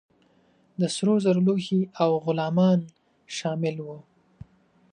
د 0.79 0.81
سرو 0.95 1.15
زرو 1.23 1.41
لوښي 1.47 1.81
او 2.03 2.11
غلامان 2.25 2.79
شامل 3.37 3.75
وه. 3.85 3.97